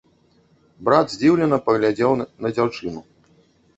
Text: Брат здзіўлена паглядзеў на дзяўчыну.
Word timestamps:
Брат 0.87 1.07
здзіўлена 1.15 1.59
паглядзеў 1.67 2.17
на 2.43 2.47
дзяўчыну. 2.59 2.99